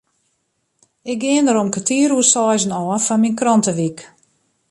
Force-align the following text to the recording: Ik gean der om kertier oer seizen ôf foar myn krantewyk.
Ik 1.11 1.19
gean 1.23 1.45
der 1.47 1.57
om 1.61 1.73
kertier 1.75 2.09
oer 2.15 2.29
seizen 2.33 2.77
ôf 2.91 3.03
foar 3.07 3.21
myn 3.21 3.37
krantewyk. 3.39 3.99